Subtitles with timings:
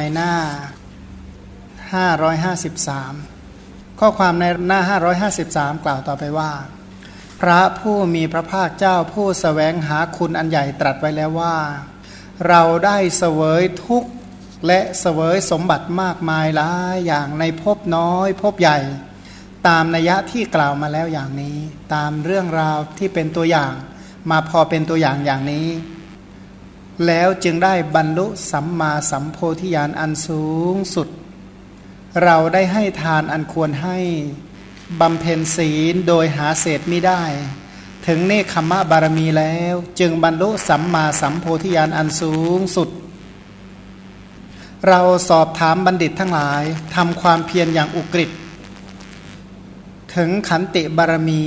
[0.00, 0.34] ในหน้า
[2.56, 4.80] 553 ข้อความในหน้า
[5.32, 6.52] 553 กล่าวต่อไปว่า
[7.40, 11.56] พระผู้มีพระภาคเจ้าผู้สแสวงหาคุณอันใหญ่ตรัสไว้แล้วว่า
[12.48, 14.10] เราได้เสวยทุกข์
[14.66, 18.78] และเสวยสมบัติมากมายหลายอย่างในภพน้อยภพใหญ่
[19.66, 21.58] ตามนัยยะที่กล่าวมาแล้วอย่างนี้
[21.94, 23.72] ตามเรื่องราวที่เป็นตัวอย่าง
[24.30, 25.68] มาพอเป็นตัวอย่างอย่างนี้
[27.06, 30.44] แล้วจึงได้บรรลุสัมมาสัมโพธิญาณอันสู
[30.74, 31.08] งสุด
[32.24, 33.98] เราได้ให้ทานอันควรให้
[35.00, 37.22] บำเพ็ญศีลโดยหาเศษไม่ได้
[38.06, 42.88] ถึงเนคขมะบารมีแล้ว จึงบรรลุสัมมาสัมโพธิญาณอันสูงสุด
[44.88, 46.62] เราสอบถามบัณฑิตทั้งหลาย
[46.94, 48.30] ทำความเพียรอย่างอุกฤษ
[50.14, 51.42] ถึงขันติบารมี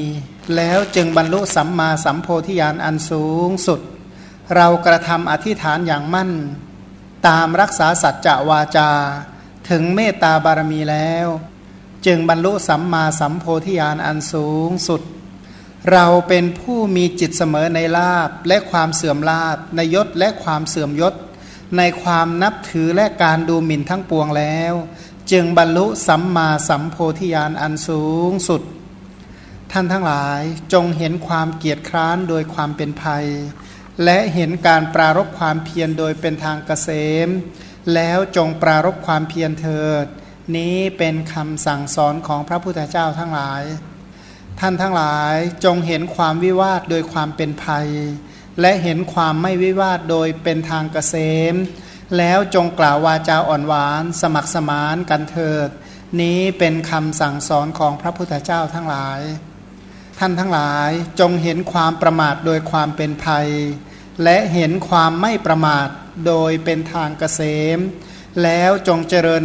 [0.55, 3.79] แล้วจึงบรรลุสัมมาสัมโพธิญาณอันสูงสุด
[4.55, 6.31] เรากระทำอธิษฐานอย่างมั่น
[7.27, 8.91] ตามรักษาสัจจะวาจา
[9.69, 11.27] ถึงเมตตาบารมีแล้ว
[12.05, 15.01] จึงบรรลุสัมมาสัมโพธิญาณอันสูงสุด
[15.91, 21.13] เราเป็นผู้มีจิตเสมอในลาบและความเสื่อมลาบในยศและความเสื่อมยศ
[21.77, 24.73] ในความนับถือและการดูหมิ่นทั้งปวงแล้ว
[25.31, 28.61] จึงบรรลุสัมมาสัมโพธิญาณอันสูงสุด
[29.71, 30.41] ท่านทั้งหลาย
[30.73, 33.25] จงเห็นความเกียรติคร้านโดยความเป็นภัย
[34.03, 36.89] และเห็นการปรารบความเพียรโดยเป็นทางเกษ
[37.27, 37.29] ม
[37.93, 40.05] แล้วจงปรารบความเพียรเถิด
[40.57, 43.63] นี้เป็นคำสั่งสอนของพระพุทธเจ้าทั้งหลาย
[44.59, 47.89] ท่านทั้งหลายจงเห็นความวิวาทโดยความเป็นภัย
[48.61, 51.15] และเห็นความไม่วิวาทโดยเป็นทางเกษ
[51.53, 51.55] ม
[52.17, 55.69] แล้วจงกล่าววาจาอ่อนหวาน สมัครสมานกันเถิด
[56.21, 59.21] นี้เป็นคำสั่งสอนของพระพุทธเจ้าทั้งหลาย
[60.19, 63.49] ท่านทั้งหลายจงเห็นความประมาทโดยความเป็นภัย
[64.23, 65.87] และเห็นความไม่ประมาท
[66.27, 67.41] โดยเป็นทางเกษ
[67.77, 67.79] ม
[68.43, 69.43] แล้วจงเจริญ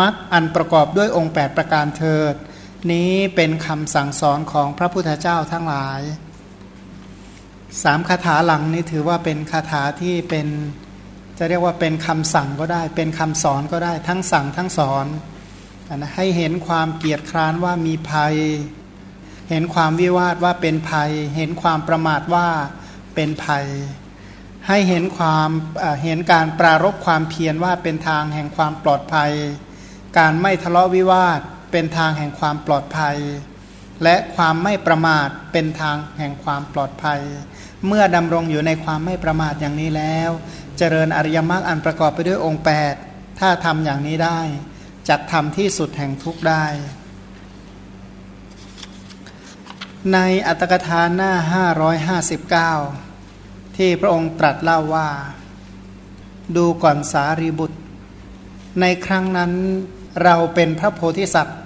[0.00, 2.34] มรรคอันประกอบด้วยองค์ 8 ประการเถิด
[2.92, 6.00] นี้เป็นคำสั่งสอนของพระพุทธเจ้าทั้งหลาย
[7.82, 10.46] สามคาถาหลังนี้ถือว่าเป็นคาถาที่เป็น
[11.38, 15.06] จะเรียกว่าเป็นคำสั่งก็ได้ เป็นคำสอนก็ได้ทั้งสั่งทั้งสอน
[15.96, 18.34] นะให้เห็นความเกียดคร้านว่ามีภัย
[19.50, 22.48] เห็นความวิวาทว่าเป็นภัย เห็นความประมาทว่า
[23.14, 23.66] เป็นภัย
[24.72, 25.50] ให้เห็นความ
[26.02, 29.32] เห็นการปรารบความเพียรว่าเป็นทางแห่งความปลอดภัย
[30.18, 31.40] การไม่ทะเลาะวิวาท
[31.72, 33.16] เป็นทางแห่งความปลอดภัย
[34.02, 37.20] และความไม่ประมาทเป็นทางแห่งความปลอดภัย
[37.86, 40.30] เมื่อดำรงอยู่ในความไม่ประมาทอย่างนี้แล้ว
[40.78, 42.62] เจริญอริยมรรคอันประกอบไปด้วยองค์
[43.00, 44.40] 8 ถ้าทำอย่างนี้ได้
[45.08, 46.64] จักทำที่สุดแห่งทุกได้
[50.12, 51.32] ในอัตถกถาหน้า
[52.20, 53.09] 559
[53.76, 55.08] ที่พระองค์ตรัสเล่าว่า
[56.56, 57.78] ดูก่อนสารีบุตร
[58.80, 59.52] ในครั้งนั้น
[60.22, 61.58] เราเป็นพระโพธิสัตว์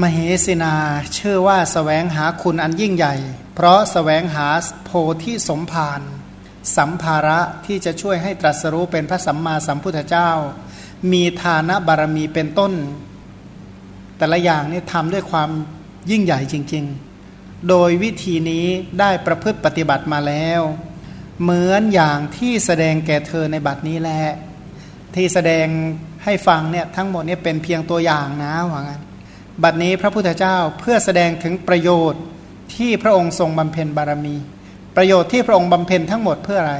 [0.00, 0.74] มเหสินา
[1.14, 3.14] เชื่อว่าสแสวงหาคุณอันยิ่งใหญ่
[3.54, 4.46] เพราะสแสวงหา
[4.84, 4.90] โพ
[5.22, 6.00] ธิสมภาร
[6.76, 10.30] สัมภาระที่จะช่วยให้ตรัสรู้เป็นพระสัมมาสัมพุทธเจ้า
[11.12, 12.72] มีฐานะบารมีเป็นต้น
[14.18, 15.50] แต่ละอย่างนี่ทำด้วยความ
[16.10, 17.11] ยิ่งใหญ่จริง ๆ
[17.68, 18.66] โดยวิธีนี้
[19.00, 20.60] ได้ประพฤติปฏิบัติมาแล้ว
[21.42, 24.22] เหมือนอย่างที่แสดงแก่เธอในบัดนี้แหละ
[25.14, 25.66] ที่แสดง
[26.24, 29.02] ให้ฟังเนี่ยทั้งหมดเนี่ยเป็นเพียงตัวอย่างนะว่างั้น
[29.62, 32.22] บัดนี้พระพุทธเจ้าเพื่อแสดงถึงประโยชน์
[32.76, 34.36] ที่พระองค์ทรงบำเพ็ญบารมี
[34.96, 36.76] ประโยชน์ที่พระองค์บำเพ็ญทั้งหมดเพื่ออะไร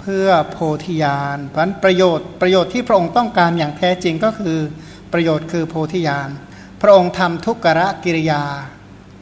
[0.00, 4.58] เพื่อโพธิญาณเพราะประโยชน์ประโยชน์ที่พระองค์ต้องการอย่างแท้จริงก็คือ
[5.12, 6.28] ประโยชน์คือโพธิญาณ
[6.82, 8.42] พระองค์ทำทุกขะกิริยา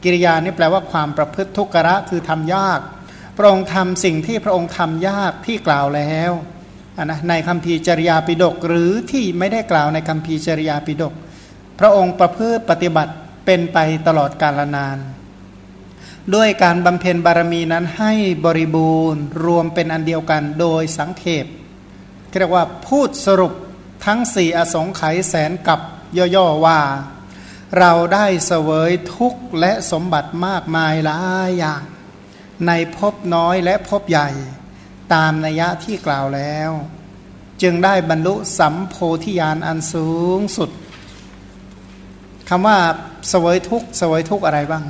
[0.05, 2.79] กิริยานี่แปลว่าความประพฤติทุกขะคือทำยาก
[3.37, 6.31] พระองค์ทำสิ่งที่พระองค์ทำยากที่กล่าวแล้ว
[7.03, 11.13] นะในคำพีจริยาปิฎกหรือที่ไม่ได้กล่าวในคำพีจริยาปิฎก
[11.79, 13.13] พระองค์ประพฤติปฏิบัติ
[13.45, 13.77] เป็นไป
[14.07, 14.97] ตลอดกาลนาน
[16.35, 18.13] ด้วยการบำเพ็ญบารมีนั้นให้
[18.45, 21.45] บริบูรณ์รวมเป็นอันเดียวกันโดยสังเขป
[22.39, 23.53] เรียกว่าพูดสรุป
[24.05, 25.79] ทั้งสี่อสงไขยแสนกับ
[26.35, 26.79] ย่อๆว่า
[27.79, 31.83] เราได้เสวยทุกข์และสมบัติมากมายหลายอย่าง
[32.67, 34.29] ในภพน้อยและภพใหญ่
[35.13, 36.71] ตามนัยยะที่กล่าวแล้ว
[37.61, 40.09] จึงได้บรรลุสัมโพธิญาณอันสู
[40.39, 40.69] งสุด
[42.49, 42.77] คำว่า
[43.29, 44.85] เสวยทุกข์เสวยทุกข์อะไรบ้าง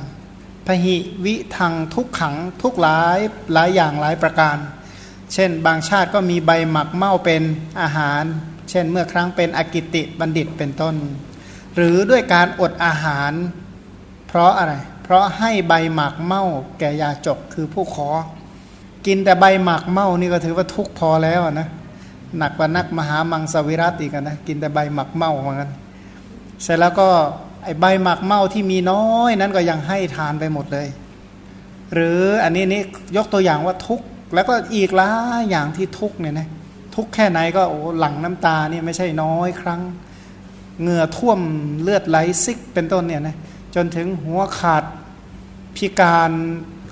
[0.66, 3.18] พหิวิทังทุกขังทุกหลาย
[3.52, 4.56] หลายอย่างหลายประการ
[5.32, 7.42] เช่น บางชาติก็มีใบหมักเม่าเป็น
[7.80, 8.22] อาหาร
[8.70, 10.94] เช่นเมื่อครั้งเป็นอกิติบัณฑิตเป็นต้น
[11.76, 13.32] หรือด้วยการอดอาหาร
[14.28, 16.42] เพราะอะไร เพราะให้ใบหมักเมา
[16.78, 18.08] แก่ยาจกคือผู้ขอ
[19.06, 21.68] กินแต่ใบหมักเมานี่ก็ถือว่าทุกพอแล้วนะ
[22.38, 25.70] หนักกว่านักมหามังสวิรัตอีกนะกินแต่ใบหมักเมาเหมือนกัน
[26.62, 27.08] เสร็จแล้วก็
[27.64, 30.88] ไอใบหมักเมาที่มีน้อยนั้นก็ยังให้ทานไปหมดเลย
[31.94, 32.82] หรืออันนี้นี่
[33.16, 34.00] ยกตัวอย่างว่าทุก
[34.34, 36.48] แล้วก็อีกหลายอย่างที่ทุกเนี่ยนะ
[36.94, 39.80] ทุกแค่ไหนก็โอ้หลังน้ำตาเนี่ยไม่ใช่น้อยครั้ง
[40.80, 41.40] เหงื่อท่วม
[41.82, 43.36] เลือดไหลซิกเป็นต้นเนี่ยนะ
[43.74, 44.84] จนถึงหัวขาด
[45.76, 46.30] พิการ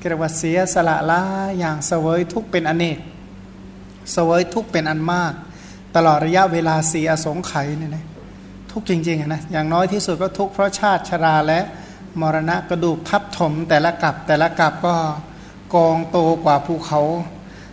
[0.08, 1.20] เรียกว่าเสียสละละ
[1.58, 2.98] อย่างเสวยทุกเป็นอเนก
[4.12, 5.32] เสวยทุกเป็นอันมาก
[5.96, 8.04] ตลอดระยะเวลาสีอสงไขยเนี่ยนะ
[8.70, 11.60] ทุกจริงๆนะอย่างน้อยที่สุดก็ทุกเพราะชาติชราและ
[12.20, 14.94] มรณะกระดูกทับถมแต่ละกับแต่ละกับก็
[15.75, 17.00] กองโตกว่าภูเขา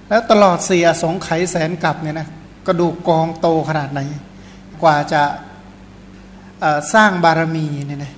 [0.09, 2.27] แล้วตลอดสี่อสงไขยแสนกับเนี่ยนะ
[2.67, 3.99] กระดูกกองโตขนาดไหน
[4.83, 5.21] กว่าจะ
[6.93, 8.13] สร้างบารมีเนี่ยนะ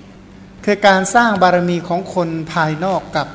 [0.64, 3.26] คือการสร้างบารมีของคนภายนอกกับ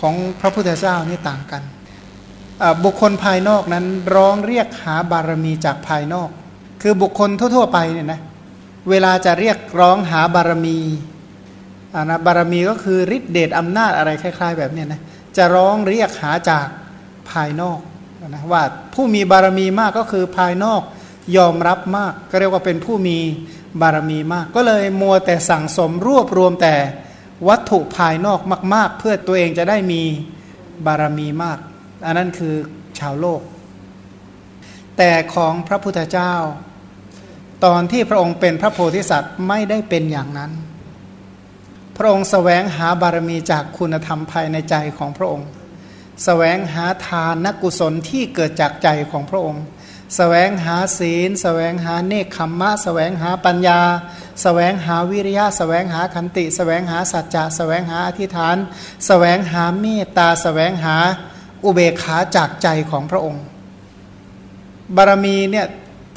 [0.00, 1.62] ของพระพุทธเจ้านี่ต่างกัน
[2.84, 6.28] บุคคลภายนอกนั้นร้องเรียกหาบารมีจากภายนอก
[6.82, 8.20] คือบุคคลทั่ว ๆ ไปเนี่ยนะ
[8.90, 10.78] เวลาจะเรียกร้องหาบารมี
[11.94, 15.00] อานะบารมีก็คือฤทธิเดชอำนาจอะไรคล้าย ๆ แบบนี้นะ
[15.36, 16.66] จะร้องเรียกหาจาก
[17.30, 17.78] ภายนอก
[18.28, 18.62] นะว่า
[18.94, 20.82] ผู้มีบารมีมากก็คือภายนอก
[21.36, 23.18] ยอมรับมาก ก็เรียกว่าเป็นผู้มี
[23.80, 26.74] บารมีมาก ก็เลยมัวแต่สั่งสมรวบรวมแต่
[27.48, 28.40] วัตถุภายนอก
[28.74, 30.02] มาก ๆ เพื่อตัวเองจะได้มี
[30.86, 31.58] บารมีมาก
[32.06, 32.54] อันนั้นคือ
[32.98, 33.40] ชาวโลก
[34.96, 36.34] แต่ของพระพุทธเจ้า
[37.64, 40.52] ตอนที่พระองค์เป็นพระโพธิสัตว์ไม่ได้เป็นอย่างนั้น
[41.96, 45.50] พระองค์สแสวงหาบารมีจากคุณธรรมภายในใจของพระองค์ส
[46.24, 49.68] แสวงหาทานนักกุศลที่เกิดจากใจของพระองค์ส
[50.16, 58.60] แสวงหาศีล แสวงหาเนคขมมะ แสวงหาปัญญาสแสวงหาวิริยะ แสวงหาขันติสแสวงหาสัจจะ แสวงหาอธิษฐานส
[59.06, 60.96] แสวงหาเมตตาสแสวงหา
[61.64, 63.44] อุเบกขาจากใจของพระองค์
[64.96, 65.66] บารมีเนี่ย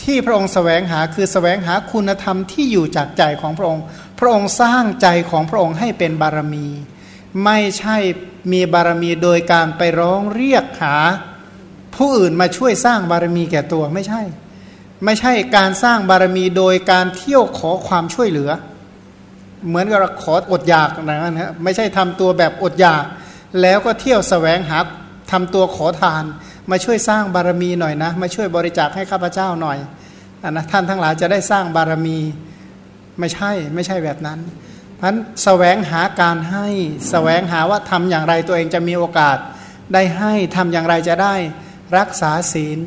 [0.03, 3.83] ที่พระองค์สแสวงหาคือสแสวงหาคุณธรรมที่อยู่จากใจของพระองค์
[4.19, 6.67] พระองค์สร้างใจของพระองค์ให้เป็นบารมี
[7.43, 7.97] ไม่ใช่
[8.51, 10.95] มีบารมีโดยการไปร้องเรียกหา
[11.95, 14.21] ผู้อื่นมาช่วยสร้างบารมีแก่ตัวไม่ใช่
[15.05, 18.49] ไม่ใช่การสร้างบารมีโดยการเที่ยวขอความช่วยเหลือ
[19.67, 23.03] เหมือนกับขออดอยากนะฮะไม่ใช่ทำตัวแบบอดอยาก
[23.61, 24.79] แล้วก็เที่ยวสแสวงหา
[25.31, 26.23] ทำตัวขอทาน
[26.71, 29.77] มาช่วยสร้างบารมีหน่อยนะ มาช่วยบริจาคให้ข้าพเจ้าหน่อย
[30.43, 32.17] อนะท่านทั้งหลายจะได้สร้างบารมี
[33.19, 34.39] ไม่ใช่ไม่ใช่แบบนั้น
[34.95, 36.67] เพราะนั้นแสวงหาการให้
[36.99, 39.37] สแสวงหาว่าทำอย่างไรตัวเองจะมีโอกาส
[39.93, 41.35] ได้ให้ทำอย่างไรจะได้
[41.97, 42.79] รักษาศีล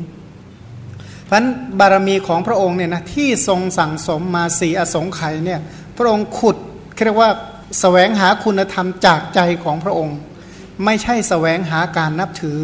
[1.29, 1.43] พัน
[1.79, 5.59] บารมีของพระองค์เนี่ยนะที่ทรงสั่งสมมาสีอสงไขยเนี่ย
[5.97, 6.57] พระองค์ขุด
[7.05, 7.35] เรียกว่าส
[7.79, 10.17] แสวงหาคุณธรรมจากใจของพระองค์
[10.85, 12.59] ไม่ใช่สแสวงหาการนับถือ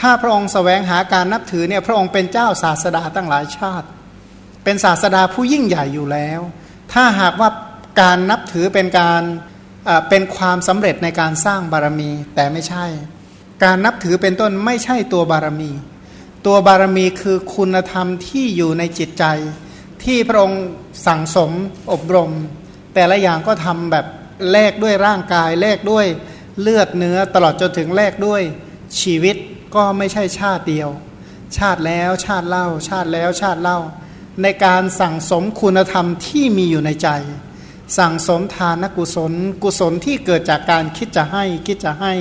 [0.00, 3.86] ถ้าพระองค์สแสวงหาการนับถือเนี่ยพระองค์เป็นเจ้าศาสดาตั้งหลายชาติ
[4.64, 6.40] เป็นศาสดาผู้ยิ่งใหญ่อยู่แล้ว
[6.92, 7.50] ถ้าหากว่า
[8.00, 9.22] การนับถือเป็นการ
[10.08, 12.84] เป็นความสำเร็จในการสร้างบารมีแต่ไม่ใช่
[13.64, 15.70] การนับถือเป็นต้นไม่ใช่ตัวบารมี
[16.46, 19.24] ตัวบารมีคือคุณธรรมที่อยู่ในจิตใจ
[20.04, 20.64] ที่พระองค์
[21.06, 21.50] สั่งสม
[21.92, 22.30] อบรม
[22.94, 24.06] แต่ละอย่างก็ทำแบบ
[24.52, 26.06] แลกด้วยร่างกายแลกด้วย
[26.60, 28.42] เลือดเนื้อตลอดจนถึงแลกด้วย
[29.00, 29.36] ชีวิต
[29.74, 30.88] ก็ไม่ใช่ชาติเดียว
[31.56, 33.78] ชาติแล้วชาติเล่า ชาติแล้วชาติเล่า
[34.42, 37.08] ในการสั่งสมคุณธรรมที่มีอยู่ในใจ
[37.98, 42.14] สั่งสมทานกุศล กุศลที่เกิดจากการคิดจะให้คิดจะให้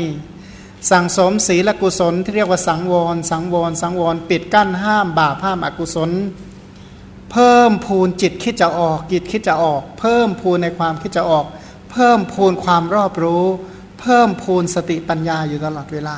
[0.89, 6.11] สั่งสมศีลกุศลที่เรียกว่าสังวร สังวร สังวร ปิดกั้นห้ามบาปห้ามอกุศล
[7.31, 11.45] เพิ่มพูนจิตคิดจะออกจิตคิดจะออก เพิ่มพูนในความคิดจะออก
[11.91, 13.45] เพิ่มพูนความรอบรู้
[14.01, 16.17] เพิ่มพูนสติปัญญาอยู่ตลอดเวลา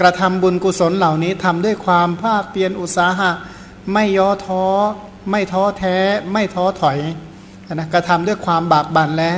[0.00, 3.30] กระทำบุญกุศลเหล่านี้ทำด้วยความภาคเพียรอุตสาหะ
[3.92, 4.64] ไม่ย่อท้อ
[5.30, 5.96] ไม่ท้อแท้
[6.32, 6.98] ไม่ท้อถอย
[7.74, 9.32] นะกระทำด้วยความบากบั่นและ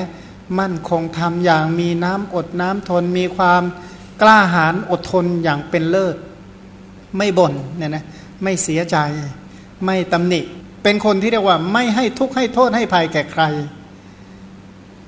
[0.59, 3.63] มั่นคงทำอย่างมีน้ำอดน้ำทนมีความ
[4.23, 6.17] กล้าหาญอดทนอย่างเป็นเลิศ
[7.17, 8.05] ไม่บ่นเนี่ยนะ
[8.43, 8.97] ไม่เสียใจ
[9.85, 10.41] ไม่ตำหนิ
[10.83, 13.43] เป็นคนที่เรียกว่า ไม่ให้ทุกข์ให้โทษให้ภัยแก่ใคร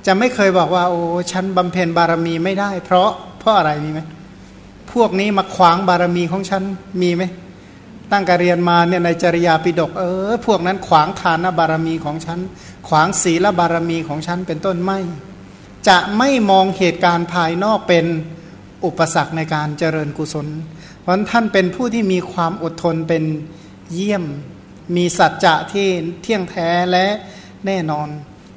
[0.07, 1.01] จะไม่เคยบอกว่า โอ้
[1.33, 4.01] ฉันบำเพ็ญบารมีไม่ได้ เพราะเพราะอะไรมีไหม
[4.93, 6.63] พวกนี้มาขวางบารมีของฉัน
[7.03, 7.23] มีไหม
[8.11, 12.39] ตั้งการเรียนมาเนี่ยในจริยาปิดกเออ พวกนั้นขวางทานบารมีของฉัน
[12.89, 14.99] ขวางศีลบารมีของฉันเป็นต้นไม่
[15.89, 18.05] จะไม่มองเหตุการณ์ภายนอกเป็น
[18.85, 20.47] อุปสรรคในการเจริญกุศล
[21.01, 23.25] เพราะท่านเป็นผู้ที่มีความอดทนเป็น
[23.93, 24.25] เยี่ยม
[24.97, 25.89] มีสัจจะที่
[26.23, 27.07] เที่ยงแท้และ
[27.67, 28.09] แน่นอน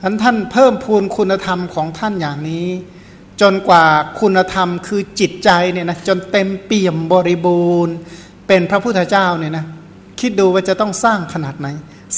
[0.02, 2.68] ท่านท่านเพิ่มพูนคุณธรรมของท่านอย่างนี้
[3.42, 3.86] จนกว่า
[4.20, 7.96] คุณธรรมคือจิตใจเนี่ยนะจนเต็มเปี่ยมบริบูรณ์
[8.48, 9.66] เป็นพระพุทธเจ้าเนี่ยนะ
[10.20, 11.68] คิดดูว่าจะต้องสร้างขนาดไหน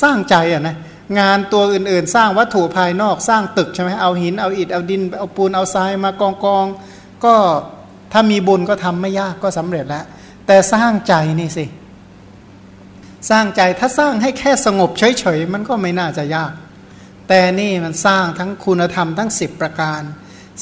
[0.01, 0.75] สร้างใจอะนะ
[1.19, 6.65] งานตัวอื่นๆ สร้างวัตถุภายนอกสร้างตึกใช่ไหมเอาหินเอาอิฐเอาดินเอาปูนเอาทรายมากองกอง
[7.25, 7.33] ก็
[8.11, 10.05] ถ้ามีบุญก็ทำไม่ยากก็สำเร็จแล้ว
[10.47, 11.65] แต่สร้างใจนี่สิ
[13.29, 14.89] สร้างใจถ้าสร้างให้แค่สงบ
[15.19, 16.53] เฉยๆมันก็ไม่น่าจะยาก
[17.27, 20.01] แต่นี่มันสร้างทั้งคุณธรรมทั้ง 10 ประการ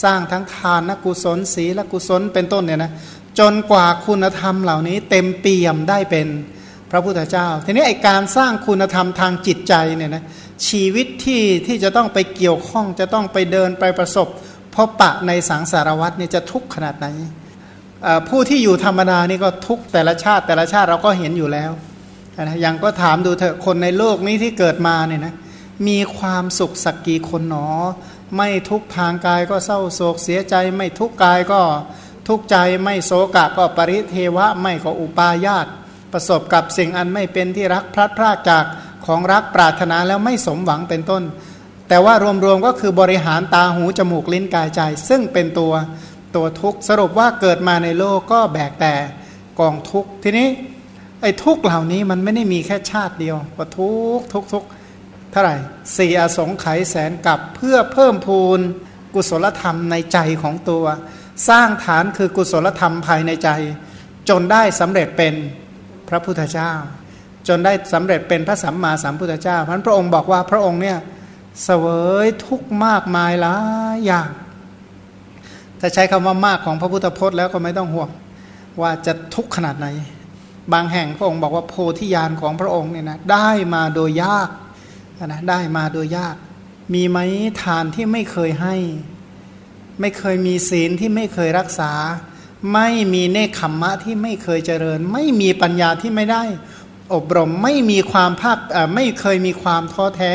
[0.04, 2.92] สร้างทั้งทานนกุศลศีลกุศลเป็นต้นเนี่ยนะ
[3.40, 6.28] จนกว่าคุณธรรมเหล่านี้เต็มเปี่ยมได้เป็น
[6.92, 10.24] พระพุทธเจ้า ทีนี้ไอการสร้างคุณธรรมทางจิตใจเนี่ยนะ
[10.68, 14.28] ชีวิตที่ที่จะต้องไปเกี่ยวข้องจะต้องไปเดินไปประสบ
[14.78, 17.08] พบปะในสังสารวัตเนี่ยจะทุกข์ขนาดไหน
[18.30, 21.72] ผู้ที่อยู่ธรรมดานี่ก็ทุกแต่ละชาติ แต่ละชาติเราก็เห็นอยู่แล้ว
[22.42, 25.34] นะยังก็ถามดูเถอะคนในโลกนี้ที่เกิดมาเนี่ยนะ
[25.88, 27.68] มีความสุขสักกี่คนหนอ
[28.36, 31.62] ไม่ทุกทางกายก็เศร้าโศกเสียใจ ไม่ทุกกายก็
[32.28, 35.68] ทุกใจไม่โศกะก็ปริเทวะไม่ก็อุปาญาต
[36.14, 38.64] ประสบกับสิ่งอันไม่เป็นที่รักพลัดพรากจาก
[39.06, 41.24] ของรักปรารถนาแล้วไม่สมหวังเป็นต้น
[41.88, 42.14] แต่ว่า
[42.46, 45.74] รวมๆก็คือบริหารตาหูจมูกลิ้นกายใจ ซึ่งเป็นตัว
[46.36, 48.96] ตัวทุกข์สรุปว่าเกิดมาในโลกก็แบกแต่
[49.60, 50.48] กองทุกข์ทีนี้
[51.22, 54.64] ไอ้ทุกข์เหล่านี้มันไม่ได้มีแค่ชาติเดียวว่าทุกทุกทุก
[55.32, 55.56] เท่าไหร่
[55.98, 58.60] สี่อสงไขยแสนกับเพื่อเพิ่มพูน
[59.14, 60.86] กุศลธรรมในใจของตัว
[61.50, 63.50] สร้างฐานคือกุศลธรรมภายในใจ
[64.30, 65.34] จนได้สำเร็จเป็น
[66.10, 66.72] พระพุทธเจ้า
[67.48, 70.98] จนได้สำเร็จเป็นพระสัมมาสัมพุทธเจ้าพันพระองค์บอกว่าพระองค์เนี่ย
[71.64, 71.86] เสว
[72.26, 73.56] ยทุกมากมายหลา
[73.96, 74.30] ยอย่าง
[75.80, 78.10] ถ้าใช้คำว่ามากของพระพุทธพจน์แล้วก็ไม่ต้องห่วง
[78.82, 79.88] ว่าจะทุกขนาดไหน
[80.74, 84.50] บางแห่งพระองค์บอกว่าโพธิญาณของพระองค์เนี่ยนะได้มาโดยยาก
[85.26, 86.36] นะได้มาโดยยาก
[86.94, 87.18] มีไหม
[87.62, 88.76] ทานที่ไม่เคยให้
[90.00, 91.92] ไม่เคยมีศีลที่ไม่เคยรักษา
[92.74, 96.44] ไม่มีเนคขมมะที่ไม่เคยเจริญ ไม่มีปัญญาที่ไม่ได้
[97.14, 98.58] อบรมไม่มีความภาค
[98.96, 100.34] ไม่เคยมีความท้อแท้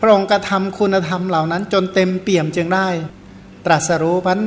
[0.00, 2.88] พระองค์กระทำคุณธรรมเหล่านั้น จนเต็มเปี่ยมจึงได้
[3.66, 4.40] ตรัสรู้พัน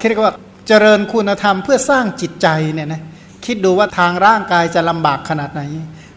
[0.00, 0.34] คิดว่า
[0.68, 3.02] เจริญคุณธรรมเพื่อสร้างจิตใจเนี่ยนะ
[3.46, 5.62] คิดดูว่าทางร่างกายจะลำบากขนาดไหน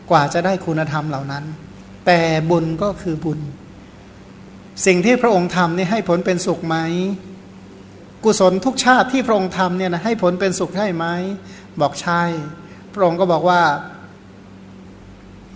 [0.10, 1.44] กว่าจะได้คุณธรรมเหล่านั้น
[2.06, 3.40] แต่บุญก็คือบุญ
[4.86, 6.76] สิ่งที่พระองค์ทำนี่ให้ผลเป็นสุขไหม
[8.24, 11.06] กุศลทุกชาติที่พระองค์ทำเนี่ยนะให้ผลเป็นสุขใช่ไหม
[11.82, 12.22] บอกใช่
[12.94, 13.62] พระองค์ก็บอกว่า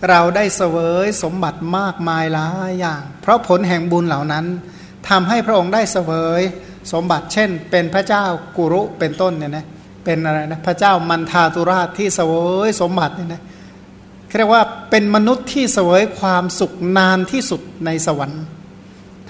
[0.08, 4.44] เราได้เสวยสมบัติมากมายหลายอย่าง เพราะผลแห่งบุญเหล่านั้น
[5.08, 6.42] ทำให้พระองค์ได้เสวย
[6.92, 8.24] สมบัติเช่น เป็นพระเจ้า
[8.56, 9.66] กุรุเป็นต้นเนี่ยนะ
[10.04, 12.32] เป็นอะไรนะพระเจ้ามันทาตุราชที่เสว
[12.66, 13.42] ยสมบัติเนี่ยนะ
[14.38, 18.42] เรียกว่าเป็นมนุษย์ที่เสวยความสุขนานที่สุดในสวรรค์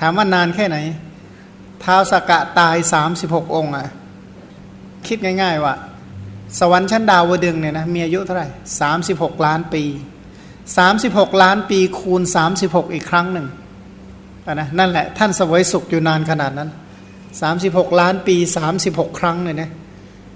[0.00, 0.76] ถามว่านานแค่ไหน
[1.82, 3.86] ท้าวสกกะตายสามสิบหกองค์อะ
[5.06, 5.74] คิดง่าย ๆ ว่า
[6.58, 8.48] สวรรค์ชั้นดาวดึงเนี่ยนะมีอายุเท่าไหร่
[8.80, 9.84] สามสิบหกล้านปี
[10.76, 13.46] สามสิบหกล้านปีคูณสามสิบหกอีกครั้งหนึ่ง
[14.54, 16.70] นะนั่นแหละท่านสวยสุขอยู่นานขนาดนั้น
[17.40, 19.70] สามสิบหกล้านปีสามสิบหกครั้งเลยนะ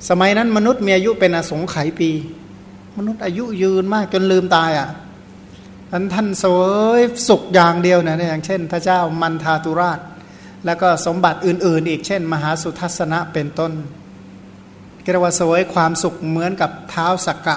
[0.09, 2.11] สมัยนั้นมนุษย์มีอายุเป็นอสงไขยปี
[2.99, 4.89] มนุษย์อายุยืนมากจนลืมตายอะ
[5.91, 6.61] ท่านท่านสว
[6.99, 10.01] ยสุขอย่างเดียวนะอย่างเช่น พระเจ้ามันทาตุราช
[10.67, 13.73] แล้วก็สมบัติอื่น ๆ อีกเช่น มหาสุทัศนะเป็นต้น
[15.13, 17.57] เรียกว่าสวยความสุขเหมือนกับเท้าสักกะ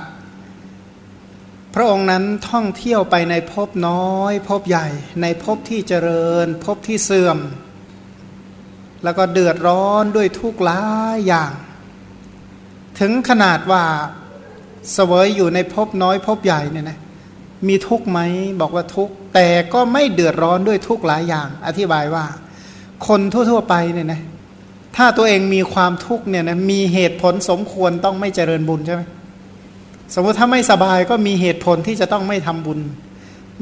[1.74, 4.88] พระองค์นั้นท่องเที่ยวไปในภพน้อยภพใหญ่
[5.22, 7.38] ในภพที่เจริญภพที่เสื่อม
[9.04, 10.82] แล้วก็เดือดร้อนด้วยทุกข์หลา
[11.16, 11.52] ยอย่าง
[13.00, 13.84] ถึงขนาดว่า
[14.94, 17.00] เสวยอยู่ในภพน้อยภพใหญ่เนี่ยนะ
[17.68, 18.20] มีทุกข์ไหม
[18.62, 22.26] บอกว่าทุกข์แต่ก็ไม่เดือดร้อนด้วยทุกข์หลายอย่าง อธิบายว่า
[23.08, 24.22] คนทั่ว ๆ ไปเนี่ยนะ
[24.96, 29.02] ถ้าตัวเองมีความทุกข์เนี่ยนะมีเหตุผลสมควรต้องไม่เจริญบุญใช่ไหม
[30.14, 32.80] สมมติถ้าไม่สบายก็มีเหตุผลที่จะต้องไม่ทำบุญ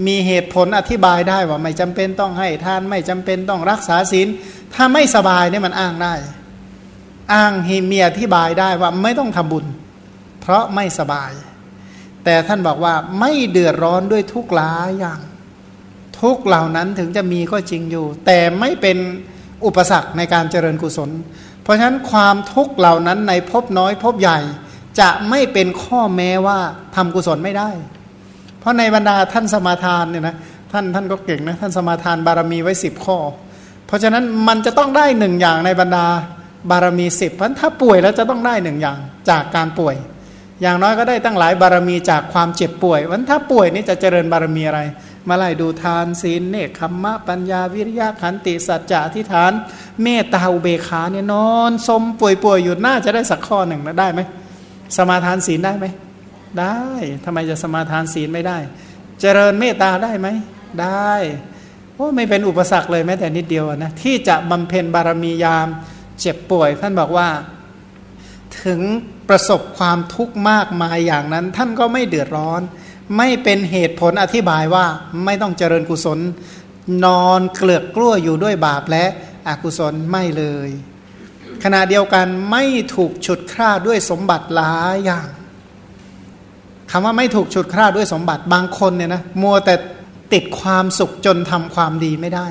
[0.07, 4.27] มีเหตุผลอธิบายได้ว่าไม่จำเป็นต้องให้ทานไม่จำเป็นต้องรักษาศีล
[4.73, 6.13] ถ้าไม่สบายเนี่ยมันอ้างได้
[7.33, 9.65] อ้างให้เมียอธิบายได้ว่าไม่ต้องทำบุญ
[10.41, 11.31] เพราะไม่สบาย
[12.23, 15.19] แต่ท่านบอกว่าไม่เดือดร้อนด้วยทุกหลายอย่าง
[16.21, 18.97] ทุกเหล่านั้นถึงจะมีก็จริงอยู่ แต่ไม่เป็น
[19.65, 21.09] อุปสรรคในการเจริญกุศล
[21.63, 24.39] เพราะฉะนั้นความทุกเหล่านั้นในภพน้อยภพใหญ่
[24.99, 26.57] จะไม่เป็นข้อแม้ว่า
[26.95, 27.69] ทำกุศลไม่ได้
[28.59, 30.35] เพราะในบรรดาท่านสมาทานเนี่ยนะ
[30.71, 33.17] ท่านท่านก็เก่งนะท่านสมาทานบารมีไว้สิบข้อ
[33.87, 36.05] เพราะฉะนั้นมันจะต้องได้หนึ่งอย่างในบรรดา
[36.69, 39.95] บารมีสิบเพราะถ้าป่วยแล้วจะต้องได้หนึ่งอย่างจากการป่วย
[40.61, 44.81] อย่างน้อยก็ได้ตั้งหลายบารมีจากความเจ็บป่วยวันถ้าป่วยนี่จะเจริญบารมีอะไร
[45.29, 49.51] มาไล่ดูทานศีลเนคขมมะปัญญาวิริยะขันติสัจจะทิฏฐาน
[50.01, 54.21] เมตตาอุเบคาเนี่ยนอนสมป่วยป่วยอยู่น่าจะได้สักข้อหนึ่งนะได้ไหม
[54.97, 55.85] สมาทานศีลได้ไหม
[56.59, 56.79] ได้
[57.25, 58.57] ทำไมจะสมาทานศีลไม่ได้
[59.19, 60.27] เจริญเมตตาได้ไหม
[60.81, 61.13] ได้
[61.95, 65.67] โอ้ไม่เป็นอุปสรรคเลยแม้แต่นิดเดียวนะที่จะบำเพ็ญบารมียาม
[66.19, 67.29] เจ็บป่วย ท่านบอกว่า
[68.63, 68.81] ถึง
[69.29, 72.61] ประสบความทุกข์มากมายอย่างนั้น ท่านก็ไม่เดือดร้อน
[73.17, 74.85] ไม่เป็นเหตุผลอธิบายว่า
[75.25, 76.19] ไม่ต้องเจริญกุศล
[77.05, 79.05] นอนเกลือกกลั้วอยู่ด้วยบาปและ
[79.47, 80.69] อกุศลไม่เลย
[81.63, 82.63] ขณะเดียวกันไม่
[82.95, 85.27] ถูกฉุดคร่าด้วยสมบัติหลายอย่าง
[86.91, 89.75] คำว่าไม่ถูกฉุดคร่าด้วยสมบัติบางคนเนี่ยนะมัวแต่
[90.33, 92.47] ติดความสุขจนทำความดีไม่ได้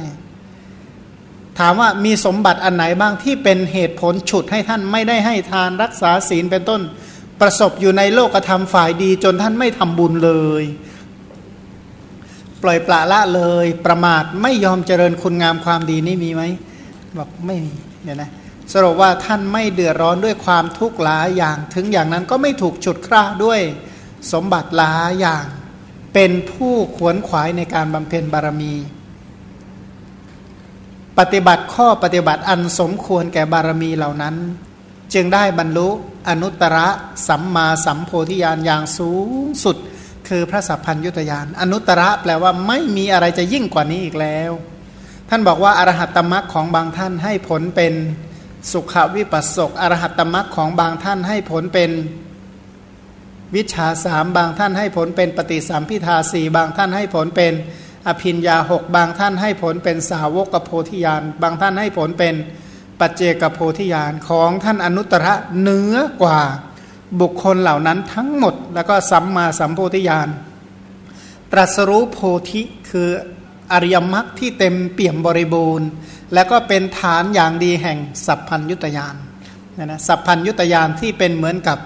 [1.59, 6.81] ถามว่ามีสมบัติอันไหนบ้างที่เป็นเหตุผลฉุดให้ท่านไม่ได้ให้ทานรักษาศีลเป็นต้น
[7.41, 10.65] ประสบอยู่ในโลกธรรมฝ่ายดี จนท่านไม่ทำบุญเลย
[12.63, 16.43] ปล่อยปละละเลยประมาทไม่ยอมเจริญคุณงามความดีนี่มีไหม
[17.19, 17.73] บอกไม่มี
[18.05, 18.31] เนี่ยนะ
[18.73, 23.61] สรุปว่าท่านไม่เดือดร้อนด้วยความทุกข์หลายอย่าง ถึงอย่างนั้นก็ไม่ถูกฉุดคร่าด้วย
[24.33, 25.45] สมบัติหลายอย่าง
[26.15, 28.75] เป็นผู้ขวนขวายในการบำเพ็ญบารมี
[31.19, 34.37] ปฏิบัติข้อปฏิบัติอันสมควรแก่บารมีเหล่านั้น
[35.15, 35.89] จึงได้บรรลุ
[36.29, 36.79] อนุตตร
[37.29, 39.31] สัมมาสัมโพธิญาณอย่างสูง
[39.65, 39.77] สุด
[40.29, 44.51] คือพระสัพพัญยุตยานอนุตตรแปลว่าไม่มีอะไรจะยิ่งกว่านี้อีกแล้ว
[45.29, 47.95] ท่านบอกว่าอรหัตตมรักของบางท่านให้ผลเป็น
[48.73, 51.91] สุขวิปัสสกอรหัตตมรักของบางท่านให้ผลเป็น
[53.57, 57.53] วิชาสามบางท่านให้ผลเป็นปฏิสัมพิทาสี่บางท่านให้ผลเป็น
[58.07, 62.35] อภินยาหกบางท่านให้ผลเป็นสาวกโพธิญาณบางท่านให้ผลเป็น
[63.01, 65.27] ปัจเจกโพธิญาณของท่านอนุตตร
[65.63, 66.41] เนื้อกว่า
[67.21, 70.29] บุคคลเหล่านั้นทั้งหมด แล้วก็สัมมาสัมโพธิญาณ
[71.53, 72.19] ตรัสรู้โพ
[72.51, 73.09] ธิคือ
[73.73, 75.89] อริยมรรคที่เต็มเปี่ยมบริบูรณ์
[76.35, 79.15] และก็เป็นฐานอย่างดีแห่งสัพพัญยุตยาน
[79.79, 81.79] นะนะสัพพัญยุตยานที่เป็นเหมือนกับ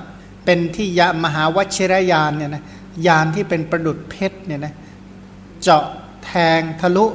[0.45, 2.65] เป็นที่ยะมหาวชิรยานเนี่ยนะ
[3.07, 4.75] ยานที่เป็นประดุดเพชรเนี่ยนะ
[5.63, 5.85] เจาะ
[6.25, 7.07] แทงทะลุ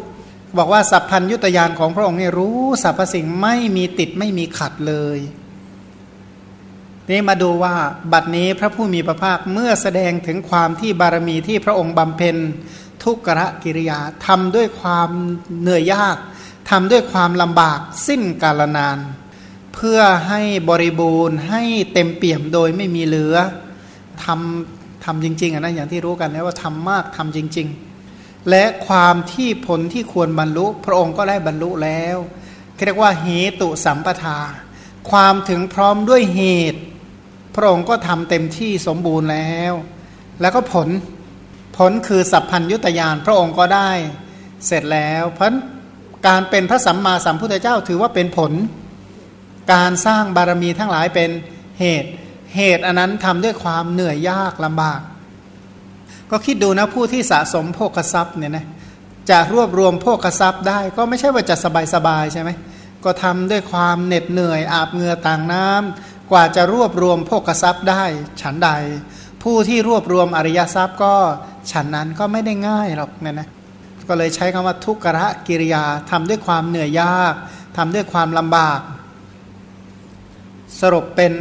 [0.58, 5.20] บอกว่าสัพพัญยุตยานของพระองค์เนี่ยรู้สรรพสิ่งไม่มีติดไม่มีขัดเลย
[7.10, 7.76] นี่มาดูว่า
[8.14, 12.36] บัดนี้พระผู้มีพระภาคเมื่อแสดงถึงความที่บารมีที่พระองค์บำเพ็ญ
[13.04, 15.10] ทุกขะกิริยาทำด้วยความ
[15.62, 16.18] เหนื่อยยาก
[16.70, 18.98] ทำด้วยความลำบากสิ้นกาลนาน
[19.74, 23.36] เพื่อให้บริบูรณ์ให้เต็มเปี่ยมโดยไม่มีเหลือ
[24.24, 27.68] ทำทำจริงๆนะอย่างที่รู้กันนะว่าทำมากทำจริง
[28.08, 32.18] ๆ และความที่ผลที่ควรบรรลุ พระองค์ก็ได้บรรลุแล้ว
[32.86, 33.28] เรียกว่าเห
[33.62, 34.38] ตุสัมปทา
[35.12, 36.42] ความถึงพร้อมด้วยเห
[36.74, 36.80] ตุ
[37.56, 39.74] พระองค์ก็ทำเต็มที่สมบูรณ์แล้ว
[40.42, 40.88] แล้วก็ผล
[41.78, 43.92] ผลคือสัพพัญยุตยานพระองค์ก็ได้
[44.66, 45.54] เสร็จแล้วเพราะ
[46.28, 48.52] การเป็นพระสัมมาสัมพุทธเจ้าถือว่าเป็นผล
[49.74, 51.30] การสร้างบารมีทั้งหลายเป็น
[51.80, 52.10] เหตุ
[52.56, 55.00] เหตุอันนั้นทำด้วยความเหนื่อยยากลำบาก
[56.32, 58.66] ก็คิดดูนะผู้ที่สะสมโภคทรัพย์เนี่ยนะ
[59.30, 62.50] จะรวบรวมโภคทรัพย์ได้ก็ไม่ใช่ว่าจะสบายสบายใช่ไหม
[63.04, 68.04] ก็ทำด้วยความเหน็ดเหนื่อยอาบเหงื่อต่างน้ำกว่าจะรวบรวมโภคทรัพย์ได้
[68.42, 68.70] ฉันใด
[69.44, 71.14] ผู้ที่รวบรวมอริยทรัพย์ก็
[71.72, 73.48] ฉันนั้นก็ไม่ได้ง่ายหรอกเนี่ยนะ
[74.10, 77.34] ก็เลยใช้คำว่าทุกขะกิริยาทำด้วยความเหนื่อยยาก
[77.78, 78.80] ทำด้วยความลำบาก
[80.80, 81.34] สรุปเป็น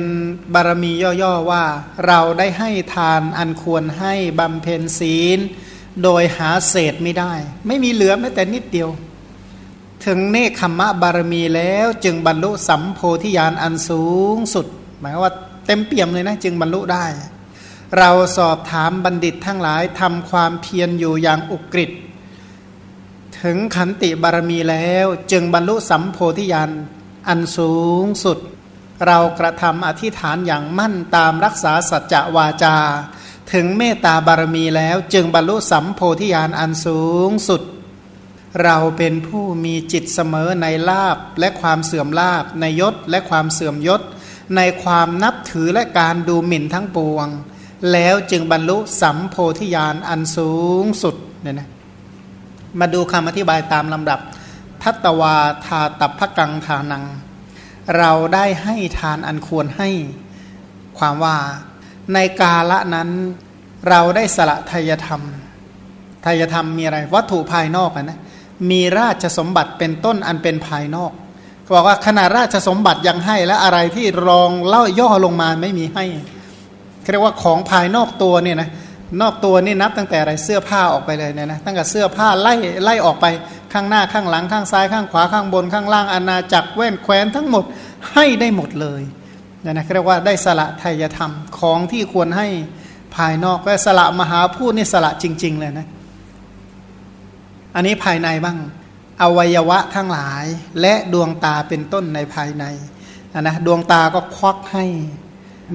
[0.55, 1.65] บารมีย่อๆว่า
[2.07, 5.39] เราได้ให้ทานอันควรให้บำเพ็ญศีล
[6.03, 7.33] โดยหาเศษไม่ได้
[7.67, 8.91] ไม่มีเหลือแม้แต่นิดเดียว
[10.07, 14.05] ถึงเนคขมะบารมีแล้วจึงบรรลุสัมโพธิญาณอันสู
[14.37, 14.67] งสุด
[15.01, 15.33] หมายว่า
[15.67, 17.05] เต็มเปี่ยมเลยนะจึงบรรลุได้
[17.99, 21.91] เราสอบถามบัณฑิตทั้งหลายทำความเพียรอยู่อย่างอุกฤษ
[23.43, 26.71] ถึงขันติบารมีแล้ว จึงบรรลุสัมโพธิญาณ
[27.29, 27.75] อันสู
[28.05, 28.39] งสุด
[29.07, 32.77] เรากระทำอธิษฐานอย่างมั่นตามรักษาสัจจะวาจา
[33.53, 37.63] ถึงเมตตาบารมีแล้ว จึงบรรลุสัมโพธิญาณอันสูงสุด
[38.63, 44.03] เราเป็นผู้มีจิตเสมอในลาบและความเสื่อมลาบในยศและความเสื่อมยศ
[44.57, 47.27] ในความนับถือและการดูหมิ่นทั้งปวง
[47.93, 51.69] แล้วจึงบรรลุสัมโพธิญาณอันสูงสุดเนี่ยนะ
[52.81, 54.21] มาดูคำอธิบายตามลำดับ
[54.83, 55.35] ทัตวา
[55.67, 57.05] ทาตับพกังทานัง
[57.99, 59.91] เราได้ให้ทานอันควรให้
[60.99, 61.37] ความว่า
[62.15, 63.09] ในกาละนั้น
[63.89, 65.23] เราได้สละทายธรรม
[66.25, 68.19] ทายธรรมมีอะไร วัตถุภายนอกนะ
[68.71, 71.13] มีราชสมบัติเป็นต้นอันเป็นภายนอก
[71.75, 76.05] บอกว่าขนาดราชสมบัติยังให้และอะไรที่รองเล่าย่อลงมาไม่มีให้
[77.11, 78.69] เรียกว่าของภายนอกตัวเนี่ยนะ
[79.21, 83.27] นอกตัวนี่นับตั้งแต่อะไรเสื้อผ้าออกไปเลยเนี่ยนะตั้งแต่เสื้อผ้าไล่ไล่ออกไป
[83.73, 87.65] ข้างหน้าข้างหลังข้างซ้ายข้างขวาข้างบนข้างล่างอาณาจักรแว่นแคว้นทั้งหมด
[88.13, 89.03] ให้ได้หมดเลย
[89.63, 92.49] เนี่ยนะเรียกว่าได้สละไทยธรรมของที่ควรให้
[93.17, 95.87] ภายนอกก็สละมหาพูดนี่สละจริง ๆ เลยนะ
[97.75, 98.59] อันนี้ภายในบ้าง
[99.23, 100.45] อวัยวะทั้งหลาย
[100.81, 102.65] และดวงตาเป็นต้นในภายใน
[103.33, 104.85] นนะดวงตาก็ควักให้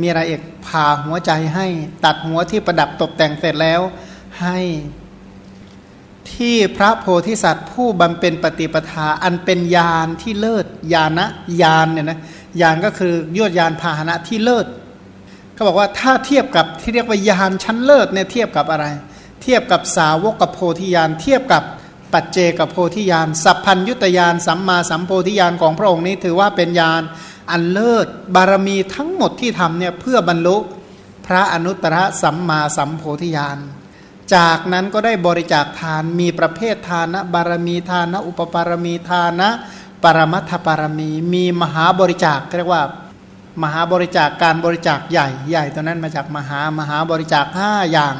[0.02, 1.68] มีอะไรเอกผ่าหัวใจให้
[2.06, 3.82] ตัดหัวที่ประดับตกแต่งเสร็จแล้ว
[4.42, 4.60] ให้
[6.34, 11.26] ที่พระโพธิสัตว์ผู้บำเป็นปฏิปทา อันเป็นยานที่เลิศยานะ
[11.62, 12.20] ยานเนี่ยนะ
[12.62, 14.66] ยานก็คือยวดยานพาหนะที่เลิศ
[15.54, 18.86] เขาบอกว่าถ้าเทียบกับที่เรียกว่ายานชั้นเลิศเนี่ยเทียบกับอะไร
[19.42, 21.64] เทียบกับสาวกกับโพธิญาณเทียบกับ
[22.14, 27.02] ปัจเจกับโพธิญาณสัพพัญยุตยานสัมมาสัมโพธิญาณของพระองค์นี้ถือว่าเป็นญาณ
[27.50, 30.58] อันเลิศบารมีทั้งหมดที่ทำเนี่ยเพื่อบรรลุ
[31.26, 33.58] พระอนุตตรสัมมาสัมโพธิญาณ
[34.36, 39.50] จากนั้นก็ได้บริจาคทานมีประเภททานะบารมีทานะ อุปปารมีทานะ
[40.04, 42.84] ปรมัตถปารมี มีมหาบริจาคเรียกว่า
[43.64, 48.16] มหาบริจาคการบริจาคใหญ่ใหญ่ตัวนั้นมาจากมหามหาบริจาคห้าอย่าง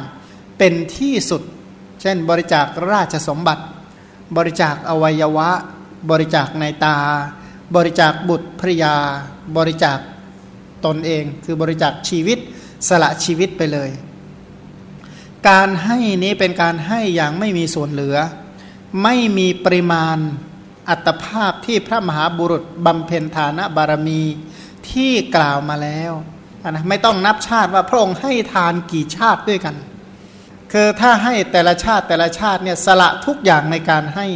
[0.58, 1.42] เป็นที่สุด
[2.00, 3.62] เช่นบริจาคราชสมบัติ
[4.36, 5.50] บริจาคอวัยวะ
[6.10, 6.96] บริจาคในตา
[7.76, 8.94] บริจาคบุตรภริยา
[9.56, 9.98] บริจาค
[10.86, 12.38] ตนเอง คือบริจาคชีวิต
[12.88, 13.90] สละชีวิตไปเลย
[15.48, 18.16] การให้นี้เป็นการให้อย่างไม่มีส่วนเหลือ
[19.02, 20.18] ไม่มีปริมาณ
[20.88, 24.22] อัตภาพที่พระมหาบุรุษบำเพ็ญฐานะบารมี
[24.90, 26.12] ที่กล่าวมาแล้ว
[26.70, 29.76] นะไม่ต้องนับชาติว่าพระองค์ให้ทานกี่ชาติด้วยกัน
[30.72, 34.26] คือถ้าให้แต่ละชาติแต่ละชาติเนี่ยสละทุกอย่างในการให้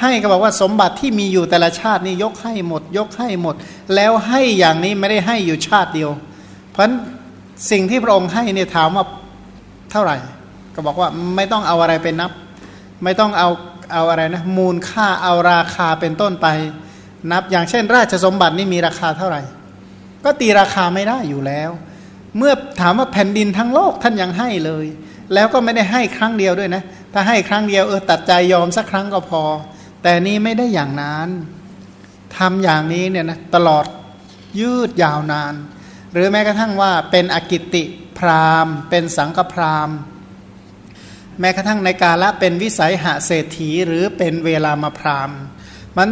[0.00, 3.54] ให้ก็บอกว่าสมบัติที่มีอยู่แต่ละชาตินี่ยกให้หมด ยกให้หมด
[3.94, 6.10] แล้วให้อย่างนี้ไม่ได้ให้อยู่ชาติเดียว
[6.72, 6.90] เพราะ
[7.70, 9.04] สิ่งที่พระองค์ให้เนี่ยถามว่า
[9.90, 10.16] เท่าไหร่
[10.74, 12.30] ก็บอกว่าไม่ต้องเอาอะไรไปนับ
[13.04, 13.48] ไม่ต้องเอา
[13.92, 16.46] เอาอะไรนะมูลค่าเอาราคาเป็นต้นไป
[17.32, 19.42] นับอย่างเช่น ราชสมบัตินี่มีราคาเท่าไหร่
[20.24, 21.70] ก็ตีราคาไม่ได้อยู่แล้ว
[22.36, 24.86] เมื่อถามว่าแผ่นดินทั้งโลกท่านยังให้เลย
[25.34, 26.82] แล้วก็ไม่ได้ให้ครั้งเดียวด้วยนะ
[27.12, 29.42] ถ้าให้ครั้งเดียวเออตัดใจยอมสักครั้งก็พอ
[30.08, 31.28] แต่นี้ไม่ได้อย่างนั้น
[32.36, 33.84] ทำอย่างนี้เนี่ยนะตลอด
[34.60, 35.54] ยืดยาวนาน
[36.12, 37.84] หรือแม้กระทั่งว่าเป็นอกิติ
[38.18, 39.90] พรามเป็นสังฆพราม
[41.40, 45.30] แม้กระทั่งในกาละเป็นวิสัยหาเศรษฐีหรือเป็นเวลามาพราม
[45.96, 46.08] มัน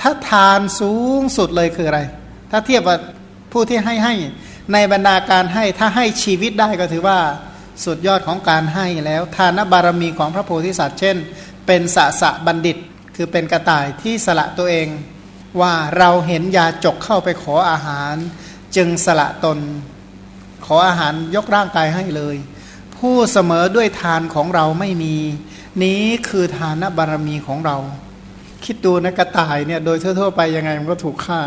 [0.00, 2.00] ถ้าทานสูงสุดเลยคืออะไร
[2.50, 2.98] ถ้าเทียบกับ
[3.52, 4.14] ผู้ที่ให้ให้
[4.72, 7.18] ในบรรดาการให้ถ้าให้ชีวิตได้ก็ถือว่า
[7.84, 11.16] สุดยอดของการให้แล้ว ทานบารมีของพระโพธิสัตว์เช่น
[11.66, 12.78] เป็นสะสะบัณฑิต
[13.16, 14.88] คือเป็นกระต่ายที่สละตัวเอง
[15.60, 18.14] ว่าเราเห็นยาจกเข้าไปขออาหาร
[18.76, 19.58] จึงสละตน
[20.66, 22.36] ขออาหารยกร่างกายให้เลย
[22.96, 25.16] ผู้เสมอด้วยทานของเราไม่มี
[25.82, 27.76] นี้คือทานบารมีของเรา
[28.64, 31.40] คิดดูนะกระต่ายเนี่ยโดยทั่วๆไปยังไงมันก็ถูกฆ่า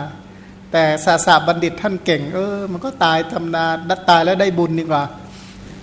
[0.72, 5.04] แต่ศาสาบัณฑิตท่านเก่ง เออ มันก็ตายธรรมดาดัตายแล้วได้บุญดีกว่า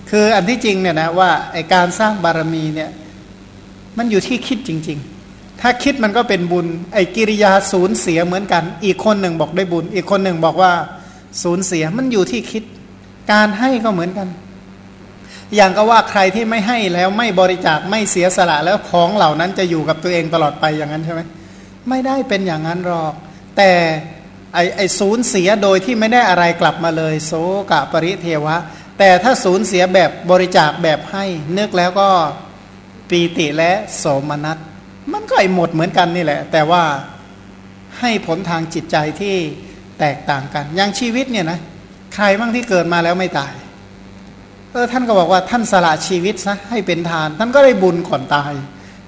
[0.09, 2.89] คืออันที่จริงเนี่ยนะว่าไอการสร้างบารมีเนี่ย
[3.97, 5.12] มันอยู่ที่คิดจริง ๆ
[5.61, 10.71] ถ้าคิดมันก็เป็นบุญ ไอ้กิริยาสูญเสียเหมือนกัน อีกคนหนึ่งบอกได้บุญ อีกคนหนึ่งบอกว่า
[11.43, 12.63] สูญเสียมันอยู่ที่คิด
[13.31, 14.27] การให้ก็เหมือนกัน
[15.55, 21.21] อย่างก็ว่าใครที่ไม่ให้แล้วไม่บริจาคไม่เสียสละแล้วของเหล่านั้นจะอยู่กับตัวเองตลอดไปอย่างนั้นใช่ไหม
[21.89, 23.13] ไม่ได้เป็นอย่างนั้นหรอก
[23.57, 23.71] แต่
[24.53, 27.33] ไอไอศูนย์เสียโดยที่ไม่ได้อะไรกลับมาเลย โส
[27.71, 28.57] กะปริเทวะ
[28.99, 31.25] แต่ถ้าศูนย์เสียแบบบริจาคแบบให้
[31.57, 32.09] นึกแล้วก็
[33.09, 34.57] ปีติและโสมนัส
[35.11, 36.83] มันก็ไอหมดเหมือนกันนี่แหละ แต่ว่า
[37.99, 39.35] ให้ผลทางจิตใจที่
[39.99, 41.59] แตกต่างกัน อย่างชีวิตเนี่ยนะ
[42.15, 43.53] ใครบ้างที่เกิดมาแล้วไม่ตาย
[44.71, 48.53] เออท่านก็บอกว่าท่านสละชีวิตซะให้เป็นทาน ท่านก็ได้บุญก่อนตาย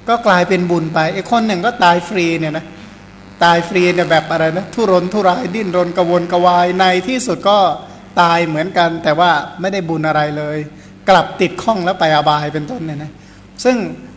[0.10, 2.66] ก็กลายเป็นบุญไปไอ้คนหนึ่งก็ตายฟรีเนี่ยนะ
[3.44, 7.58] ตายฟรีเนี่ยแบบอะไรนะทุรนทุรายดิ้นรนกระวนกระวายในที่สุดก็
[8.22, 9.32] ตายเหมือนกัน แต่ว่า
[9.62, 10.58] ไม่ได้บุญอะไรเลย
[11.10, 13.12] กลับติดข้องแล้วไปอบายเป็นต้นเนี่ยนะ
[13.64, 13.76] ซึ่ง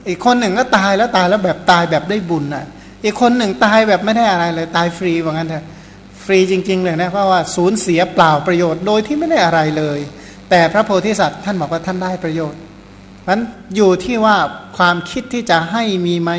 [0.09, 2.66] อีกคนหนึ่งก็ตายแล้วตายแล้วแบบตายแบบได้บุญอะ
[3.05, 5.64] อีกคนหนึ่งตายแบบไม่ได้อะไรเลยตายฟรีว่างั้นเถอะ
[6.25, 9.99] ฟรีจริง ๆ เลยนะเพราะว่าสูญเสียเปล่าประโยชน์โดยที่ไม่ได้อะไรเลย
[10.51, 12.61] แต่พระโพธิสัตว์ท่านบอกว่าท่านได้ประโยชน์
[13.29, 13.38] มัน
[13.77, 14.37] อยู่ที่ว่า
[14.77, 16.31] ความคิดที่จะให้มีไหม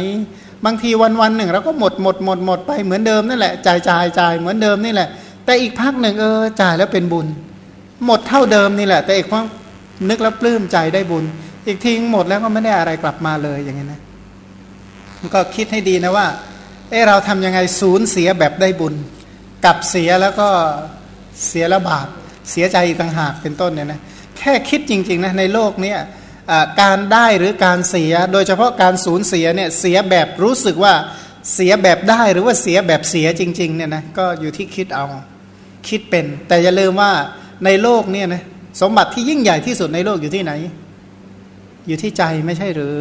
[0.66, 5.10] บางทีวันวันหนึ่งเราก็หมดหมดหมดหมดไปเหมือนเดิมนั่นแหละจ่ายจ่ายจ่ายเหมือนเดิมนี่แหละ
[5.46, 7.28] แต่อีกพักหนึ่งเออจ่ายแล้วเป็นบุญ
[8.06, 9.46] หมดเท่าเดิมนี่แหละ แต่อีกพัก
[10.10, 11.26] นึกแล้วปลื้มใจได้บุญ
[11.70, 14.02] อีกทีหมดแล้วก็ไม่ได้อะไรกลับมาเลยอย่างนี้นะ
[15.20, 16.28] มันก็คิดให้ดีนะว่า
[16.90, 18.96] เออเราทำยังไงศูนย์เสียแบบได้บุญ
[19.66, 20.50] กับเสียแล้วก็
[21.48, 22.08] เสียล้วบาป
[22.52, 24.00] เสียใจต่างหากเป็นต้นเนี่ยนะ
[24.38, 25.96] แค่คิดจริงๆนะในโลกนี้
[26.82, 30.94] การได้หรือการเสีย โดยเฉพาะการสูญเสียเนี่ยเสียแบบรู้สึกว่า
[31.54, 35.06] เสียแบบได้หรือว่าเสียแบบเสียจริงๆเนี่ยนะก็อยู่ที่คิดเอา
[35.88, 37.12] คิดเป็น แต่อย่าลืมว่า
[37.66, 38.44] ในโลกเนี่ยนะ
[38.82, 40.54] สมบัติที่ยิ่งใหญ่ที่สุดในโลกอยู่ที่ไหน
[41.88, 42.98] อยู่ที่ใจไม่ใช่หรือ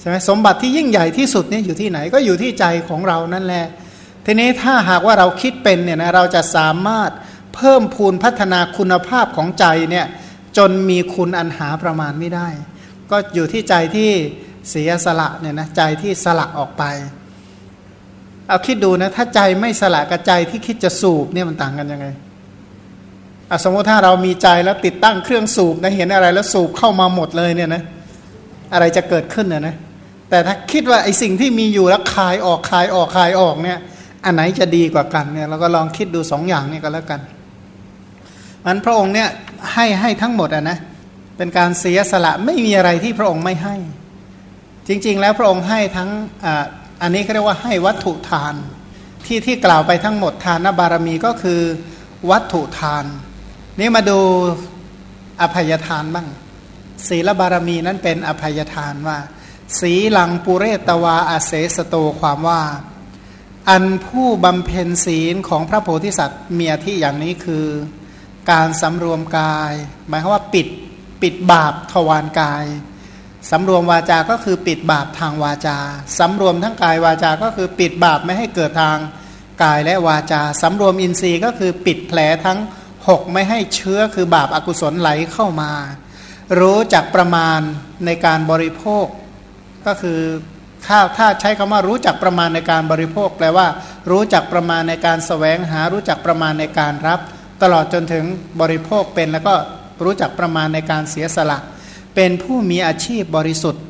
[0.00, 3.66] ใช่ไหมสมบัติที่ยิ่งใหญ่ที่สุดเนี่ยอยู่ที่ไหนก็อยู่ที่ใจของเรานั่นแหละ
[4.24, 7.10] ทีนี้ถ้าหากว่าเราคิดเป็นเนี่ยนะเราจะสามารถ
[7.54, 10.06] เพิ่มพูนพัฒนาคุณภาพของใจเนี่ย
[10.56, 12.48] จนมีคุณอันหาประมาณไม่ได้
[13.10, 14.10] ก็อยู่ที่ใจที่
[14.70, 16.84] เสียสละเนี่ยนะใจที่สละออกไป
[18.48, 22.06] เอาคิดดูนะถ้าใจไม่สละกับใจที่คิดจะสูบเนี่ยมันต่างกันยังไง
[23.64, 27.82] สมมติถ้าเรามีใจแล้วติดตั้งเครื่องสูบนะเห็นอะไรแล้วสูบเข้ามาหมดเลยเนี่ยนะ
[28.72, 29.74] อะไรจะเกิดขึ้นนี่ยนะ
[30.30, 33.78] แต่ถ้าคิดว่าไอสิ่งที่มีอยู่แล้วคายออกคายออกคายออกเนี่ย
[34.24, 37.20] อันไหนจะดีกว่ากันเนี่ยเราก็ลองคิดดูสองอย่างนี่ก็แล้วกัน
[38.64, 39.28] มันพระองค์เนี่ย
[39.72, 40.78] ให้ให้ทั้งหมดอะนะ
[41.36, 43.76] เป็นการเสียสละไม่มีอะไรที่พระองค์ไม่ให้
[44.88, 46.10] จริง ๆ แล้วพระองค์ให้ทั้ง
[46.44, 46.64] อ่า
[47.02, 48.54] อันนี้เขาเรียกว่าให้วัตถุทาน
[49.26, 51.60] ที่ที่กล่าวไปทั้งหมดทานบารมีก็คือ
[52.30, 53.04] วัตถุทาน
[53.78, 54.18] นี่มาดู
[55.40, 56.28] อภัยทานบ้าง
[57.08, 59.18] ศีลบารมีนั้นเป็นอภัยทานว่า
[59.80, 62.62] สีลังปุเรตวาอาเสสโตความว่า
[63.68, 67.66] อันผู้บำเพ็ญศีลของพระโพธิสัตว์เมียที่อย่างนี้คือ
[68.50, 69.72] การสำรวมกาย
[70.08, 70.66] หมายความว่าปิด
[71.22, 72.64] ปิดบาปทวารกาย
[73.50, 75.78] สำรวมวาจา ก็คือปิดบาปทางวาจา
[76.18, 78.98] สำรวมทั้งกายวาจา ก็คือปิดบาปไม่ให้เกิดทาง
[79.62, 82.58] กายและวาจา สำรวมอินทรีย์ก็คือปิดแผลทั้ง
[83.08, 85.72] หกไม่ให้เชื้อคือบาปอากุศลไหลเข้ามา
[86.60, 87.60] รู้จักประมาณ
[88.06, 89.06] ในการบริโภค
[89.86, 90.20] ก็คือ
[90.86, 93.66] ถ้าถ้าใช้คำว่ารู้จักประมาณในการบริโภค แปลว่า
[94.10, 97.20] รู้จักประมาณในการสแสวงหา รู้จักประมาณในการรับ
[97.62, 98.24] ตลอดจนถึง
[98.60, 99.54] บริโภคเป็นแล้วก็
[100.04, 101.58] รู้จักประมาณในการเสียสละ
[102.14, 103.84] เป็นผู้มีอาชีพบริสุทธิ์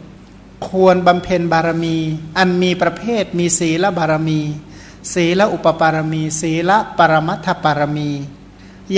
[0.68, 1.96] ควรบำเพ็ญบารมี
[2.38, 4.40] อันมีประเภทมีศีลบารมี
[5.14, 8.11] ศีลอุปปารมี ศีลปรมัตถปารมี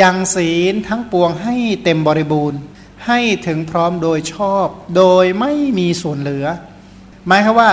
[0.01, 2.61] ยังศีลทั้งปวงให้เต็มบริบูรณ์
[3.07, 6.47] ให้ถึงพร้อมโดยชอบ โดยไม่มีส่วนเหลือ
[7.27, 7.71] หมายคือว่า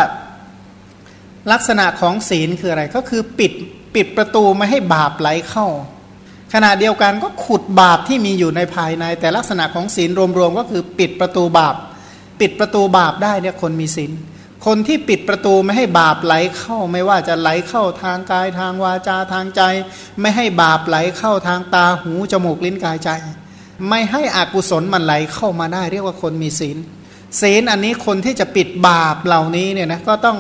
[1.52, 3.52] ลักษณะของศีลคืออะไรก็คือปิด
[3.96, 5.68] ปิดประตูไม่ให้บาปไหลเข้า
[6.54, 11.76] ขณะเดียวกันก็ขุดบาปที่มีอยู่ในภายใน แต่ลักษณะของศีลรวมๆก็คือปิดประตูบาป
[12.40, 14.12] ปิดประตูบาปได้เนี่ยคนมีศีล
[14.66, 19.62] คนที่ปิดประตูไม่ให้บาปไหลเข้าไม่ว่าจะไหลเข้าทางกายทางวาจาทางใจ
[20.22, 23.10] ไม่ให้บาปไหลเข้าทางตาหูจมูกลิ้นกายใจ
[23.90, 26.78] ไม่ให้อกุศลมันไหลเข้ามาได้ เรียกว่าคนมีศีล
[27.42, 30.40] ศีลอันนี้คนที่จะปิดบาปเหล่านี้เนี่ยนะก็ต้อง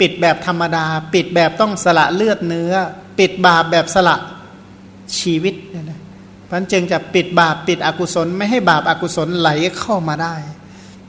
[0.00, 0.84] ปิดแบบธรรมดา
[1.14, 2.74] ปิดแบบต้องสละเลือดเนื้อ
[3.18, 4.16] ปิดบาปแบบสละ
[5.18, 6.00] ชีวิตเนี่ยนะ
[6.48, 10.34] พันจึงจะปิดบาปปิดอกุศล ไม่ให้บาปอากุศลไหลเข้ามาได้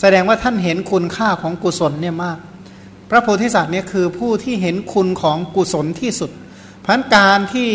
[0.01, 2.37] แสดงว่าท่านเห็นคุณค่าของกุศลเนี่ยมาก
[3.09, 6.31] พระโพธิสัตว์เนี่ยคือผู้ที่เห็นคุณของกุศลที่สุด
[6.85, 7.69] พันการที่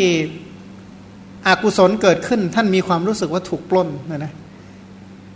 [1.46, 4.32] อกุศลเกิดขึ้นท่านมีความรู้สึกว่าถูกปล้นนะนะ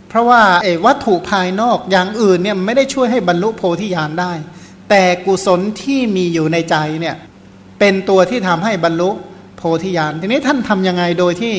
[0.07, 4.31] เพราะว่าไอ้วัตถุภายนอกอย่างอื่นเนี่ยไม่ได้ช่วยให้บรรลุโพธิญาณได้
[4.89, 7.15] แต่กุศลที่มีอยู่ในใจเนี่ย
[7.79, 9.09] เป็นตัวที่ทำให้บรรลุ
[9.57, 11.55] โพธิญาณทีนี้ท่านทำยังไงโดยที่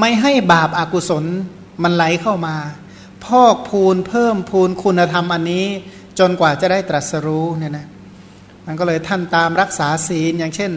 [0.00, 1.24] ไม่ให้บาปอากุศล
[1.82, 2.54] มันไหลเข้ามา
[3.24, 5.66] พอกพูนเพิ่มพูนคุณธรรมอันนี้
[6.18, 7.86] จนกว่าจะได้ตรัสรู้เนี่ยนะ
[8.66, 10.72] มันก็เลยท่านตามรักษาศีลอย่างเช่น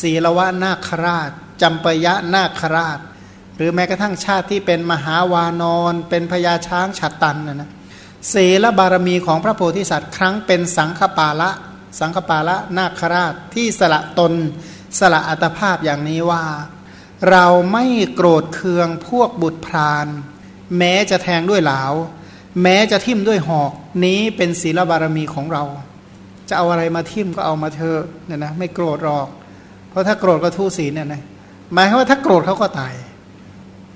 [0.00, 1.30] ศีลวะนาคราช
[1.62, 2.98] จำปยะนาคราช
[3.56, 7.70] หรือแม้กระทั่งชาติที่เป็นมหาวานอนเป็นพญาช้างฉัตตันนะนะ
[8.32, 11.50] ศีลบารมีของพระโพธิสัตว์ ครั้งเป็นสังฆปาละ
[12.00, 14.32] สังฆปาละนาคราชที่สละตน
[14.98, 16.44] สละอัตภาพอย่างนี้ว่า
[17.30, 20.06] เราไม่โกรธเคืองพวกบุตรพราน
[20.78, 21.82] แม้จะแทงด้วยเหลา
[22.62, 23.72] แม้จะทิ่มด้วยหอก
[24.04, 25.64] นี้เป็นศีลบารมีของเรา
[26.48, 29.28] จะเอาอะไรมาทิ่มก็เอามาเถอะเนี่ยนะไม่โกรธหรอก
[29.90, 31.22] เพราะถ้าโกรธก็ทุศีลเนี่ยนะ
[31.72, 32.94] หมายว่าถ้าโกรธเขาก็ตาย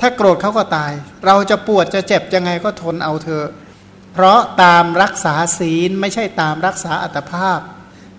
[0.01, 0.93] ถ้าโกรธเขาก็ตาย
[1.27, 3.49] เราจะปวดจะเจ็บยังไงก็ทนเอาเถอะ
[4.13, 7.59] เพราะตามรักษาศีลไม่ใช่ตามรักษาอัตภาพ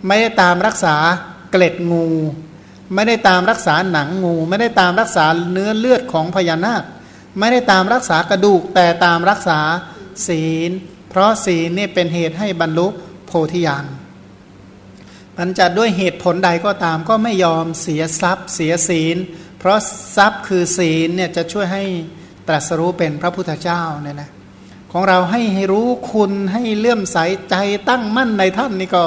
[0.08, 0.96] ไม่ได้ตามรักษา
[1.52, 2.08] เกล็ดงู
[2.94, 6.84] ไม่ได้ตามรักษาหนังงู ไม่ได้ตามรักษาเนื้อเลือดของพญานาค
[7.40, 9.60] ไม่ได้ตามรักษากระดูกแต่ตามรักษา
[10.28, 10.72] ศีล
[11.10, 12.88] เพราะศีลนี่เป็นเหตุให้บรรลุ
[13.28, 13.86] โพธิญาณ
[15.38, 19.18] มันจะด้วยเหตุผลใดก็ตามก็ไม่ยอมเสียทรัพย์เสียศีล
[19.60, 19.78] เพราะ
[20.16, 21.84] ทรัพย์คือศีลเนี่ยจะช่วยให้
[22.48, 24.30] ตรัสรู้เป็นพระพุทธเจ้าเนี่ยนะ
[24.92, 27.18] ของเราให้ให้รู้คุณให้เลื่อมใส
[27.50, 27.56] ใจ
[27.90, 29.04] ตั้งมั่นในท่านนี่ก็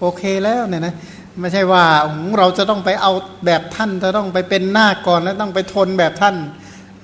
[0.00, 0.94] โอเคแล้วเนี่ยนะ
[1.40, 1.84] ไม่ใช่ว่า
[2.38, 3.12] เราจะต้องไปเอา
[3.46, 6.36] แบบท่านจะต้องไปเป็นหน้าก่อนแล้วต้องไปทนแบบท่าน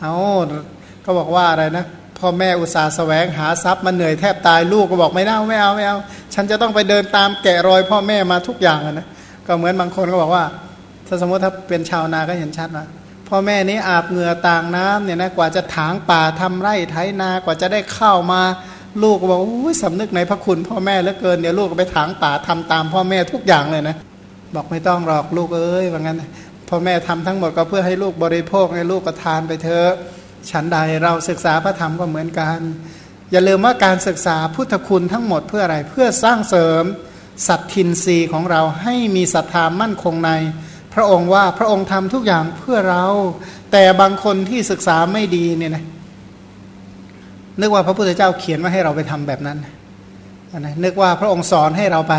[0.00, 0.12] เอา
[1.02, 1.84] เขาบอกว่าอะไรนะ
[2.18, 5.96] พ่อแม่อุตส่าห์แสวงหาทรัพย์มาเหนื่อยแทบตายลูกก็บอกไม่เอาไม่เอาไม่เอา
[6.34, 9.06] ฉันจะต้องไปเดินตามแกะรอยพ่อแม่มาทุกอย่างนะ
[9.46, 10.44] ก็เหมือนบางคนก็บอกว่า
[11.06, 12.84] ถ้าสมมติถ้าเป็นชาวนาก็เห็นชัดว่า
[13.28, 18.42] พ่อแม่นี้อาบเหงื่อต่างน้ำเนี่ยนะกว่าจะถางป่าทำไร่ไถนากว่าจะได้ข้าวมา
[19.02, 23.96] ลูกก็บอกอุ้ยสำนึกในพระคุณพ่อแม่เหลือเกินเดี๋ยวลูกก็ไปถางป่าทำตามพ่อแม่ทุกอย่างเลยนะ
[24.54, 26.22] บอกไม่ต้องหรอกลูกเอ้ยว่างั้น
[26.72, 29.90] พ่อแม่ทำทั้งหมดก็เพื่อให้ลูกบริโภคให้ลูกก็ทานไปเถอะ
[30.50, 32.58] ฉันใดเราศึกษาพระธรรมก็เหมือนกัน
[33.32, 36.84] อย่าลืมว่าการศึกษาพุทธคุณทั้งหมดเพื่ออะไรเพื่อสร้างเสริม
[37.46, 40.30] สัตทินรีของเราให้มีศรัทธามั่นคงใน
[40.94, 43.04] พระองค์ว่าพระองค์ทำทุกอย่างเพื่อเรา
[43.72, 45.84] แต่บางคนที่ศึกษาไม่ดีเนี่ยนะ
[47.60, 49.58] นึกว่าพระพุทธเจ้าเขียนว่าให้เราไปทำแบบนั้น
[50.58, 52.14] นะนึกว่าพระองค์สอนให้เราไป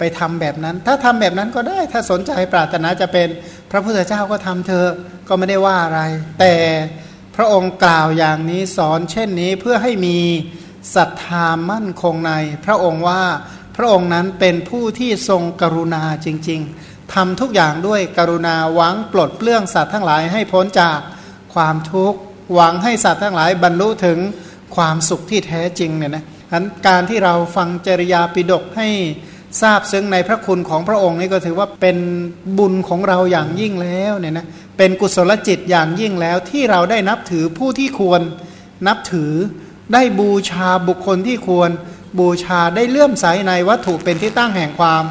[0.00, 3.28] ไปทำแบบนั้น ถ้าทำแบบนั้นก็ได้ ถ้าสนใจปรารถนาจะเป็น
[3.70, 4.86] พระพุทธเจ้าก็ทำเธอ
[5.28, 6.00] ก็ไม่ได้ว่าอะไร
[6.40, 6.54] แต่
[7.36, 10.18] พระองค์กล่าวอย่างนี้สอนเช่นนี้เพื่อให้มี
[10.96, 12.32] ศรัทธามั่นคงใน
[12.64, 13.22] พระองค์ว่า
[13.76, 20.98] พระองค์นั้นเป็นผู้ที่ทรงกรุณาจริง ๆทำทุกอย่างด้วยกรุณาหวังปลดเปลื้องสัตว์ทั้งหลายให้พ้นจาก
[21.54, 22.18] ความทุกข์
[22.54, 24.18] หวังให้สัตว์ทั้งหลายบรรลุถึง
[24.76, 26.24] ความสุขที่แท้จริงเนี่ยนะ
[26.88, 28.88] การที่เราฟังจริยาปิดกให้
[29.60, 31.96] ทราบซึ้งในพระคุณของพระองค์นี่ก็ถือว่าเป็น
[32.58, 34.46] บุญของเราอย่างยิ่งแล้วเนี่ยนะ
[34.78, 38.20] เป็นกุศลจิตอย่างยิ่งแล้วที่เราได้นับถือผู้ที่ควร
[38.86, 39.32] นับถือ
[39.92, 41.70] ได้บูชาบุคคลที่ควร
[42.18, 45.02] บูชาได้เลื่อมใสในวัตถุเป็นที่ตั้งแห่งความ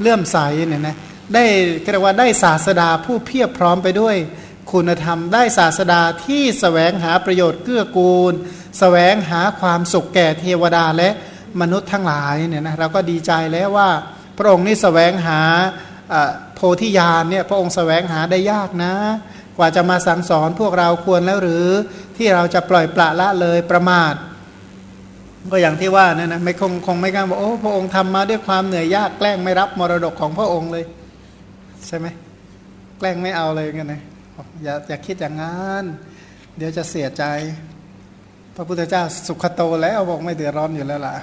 [0.00, 0.36] เลื่อมใส
[0.68, 0.96] เนี่ยนะ
[1.34, 1.44] ได้
[1.82, 4.16] เรียกว่าได้ศาสดาผู้เพียบพร้อมไปด้วย
[4.72, 8.36] คุณธรรมได้ศาสดาที่สแสวงหาประโยชน์เกื้อกูลส
[8.78, 11.10] แสวงหาความสุขแก่เทวดาและ
[11.60, 13.88] มนุษย์ทั้งหลายเนี่ยนะเราก็ดีใจแล้วว่า
[14.38, 15.40] พระองค์นี่สแสวงหา
[16.54, 18.94] โพธิญาณเนี่ยพระองค์สแสวงหาได้ยากนะ
[19.56, 21.66] กว่าจะมาสั่งสอนพวกเราควรแล้วหรือ
[22.16, 24.14] ที่เราจะปล่อยปละละเลยประมาท
[25.52, 30.84] ก็อย่างที่ว่านี่นะไม่คงคงไม่กล้าบอกโอ้พระองค์ทำมาด้วยความเหนื่อยยากแกล้งไม่รับมรดกของพระองค์เลย
[31.86, 32.06] ใช่ไหม
[32.98, 34.02] แกล้งไม่เอาเลยกันนะ
[34.62, 35.84] อย่าอย่าคิดอย่างนั้น
[36.56, 37.24] เดี๋ยวจะเสียใจ
[38.56, 41.14] พระพุทธเจ้าสุขโตแล้วบอกไม่เดือดร้อนอยู่แล้วล่ะ